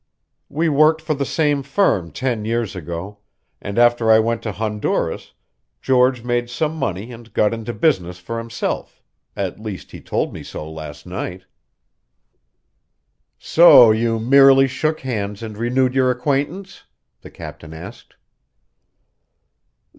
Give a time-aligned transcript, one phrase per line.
[0.49, 3.19] We worked for the same firm ten years ago,
[3.61, 5.33] and after I went to Honduras,
[5.79, 8.99] George made some money and got into business for himself;
[9.35, 11.45] at least he told me so last night."
[13.37, 16.85] "So you merely shook hands and renewed your acquaintance?"
[17.21, 18.15] the captain asked.